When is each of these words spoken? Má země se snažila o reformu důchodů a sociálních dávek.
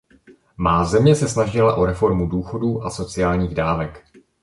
Má 0.57 0.83
země 0.85 1.15
se 1.15 1.27
snažila 1.29 1.75
o 1.75 1.85
reformu 1.85 2.27
důchodů 2.29 2.83
a 2.83 2.89
sociálních 2.89 3.55
dávek. 3.55 4.05